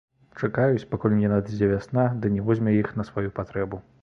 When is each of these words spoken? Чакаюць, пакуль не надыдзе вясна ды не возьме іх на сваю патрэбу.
Чакаюць, 0.41 0.87
пакуль 0.93 1.13
не 1.19 1.29
надыдзе 1.33 1.69
вясна 1.75 2.07
ды 2.25 2.33
не 2.39 2.47
возьме 2.49 2.75
іх 2.81 2.91
на 3.03 3.07
сваю 3.13 3.29
патрэбу. 3.43 3.83